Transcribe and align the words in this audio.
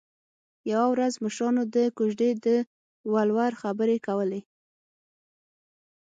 یوه 0.71 0.87
ورځ 0.93 1.13
مشرانو 1.23 1.63
د 1.75 1.77
کوژدې 1.97 2.31
د 2.45 2.47
ولور 3.13 3.51
خبرې 3.61 3.97
کولې 4.07 4.41